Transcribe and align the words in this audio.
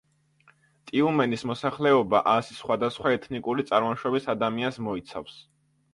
ტიუმენის 0.91 1.43
მოსახლეობა 1.49 2.23
ასი 2.33 2.57
სხვადასხვა 2.61 3.15
ეთნიკური 3.19 3.67
წარმოშობის 3.71 4.29
ადამიანს 4.37 4.85
მოიცავს. 4.89 5.37